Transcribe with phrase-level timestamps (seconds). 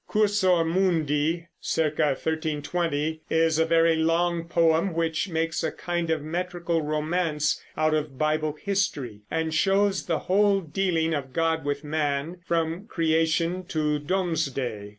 [0.07, 1.79] Cursor Mundi (c.
[1.83, 8.17] 1320) is a very long poem which makes a kind of metrical romance out of
[8.17, 14.89] Bible history and shows the whole dealing of God with man from Creation to Domesday.